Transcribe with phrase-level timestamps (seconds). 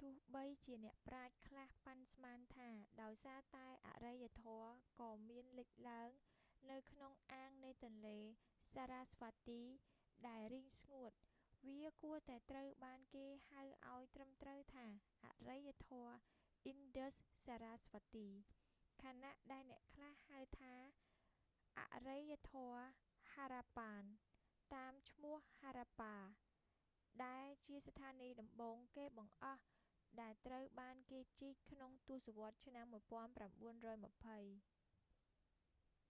[0.00, 2.70] ទោះបីជាអ្នកប្រាជ្ញខ្លះប៉ាន់ស្មានថា
[3.02, 6.10] ដោយសារតែអរិយធម៌ក៏មានលេចឡើង
[6.70, 9.62] នៅក្នុងអាងនៃទន្លេសារ៉ាស្វាទី sarasvati
[10.28, 11.12] ដែលរីងស្ងួត
[11.68, 14.86] វាគួរតែត្រូវបានគេហៅឲ្យត្រឹមត្រូវថា
[15.24, 16.14] អរិយធម៌
[16.66, 18.30] អ៊ីនដឹស សារ៉ាស្វាទី indus-sarasvati
[19.02, 20.74] ខណៈដែលអ្នកខ្លះហៅវាថា
[21.78, 22.80] អរិយធម៌
[23.32, 24.02] ហារ៉ាប៉ាន
[24.70, 29.62] harappan តាមឈ្មោះហារ៉ាប៉ា harappa ដែលជាស្ថានីយ៍ដំបូងគេបង្អស់
[30.20, 32.86] ដែលត្រូវបានគេជីក ក្នុងទសវត្សឆ្នាំ
[34.32, 34.56] 1920